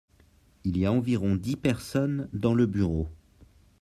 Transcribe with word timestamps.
Il 0.63 0.77
y 0.79 0.87
a 0.87 0.91
environ 0.91 1.35
dix 1.35 1.55
personnes 1.55 2.27
dans 2.33 2.55
le 2.55 2.65
bureau. 2.65 3.07